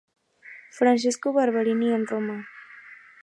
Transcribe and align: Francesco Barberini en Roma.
Francesco 0.71 1.31
Barberini 1.31 1.93
en 1.93 2.07
Roma. 2.07 2.39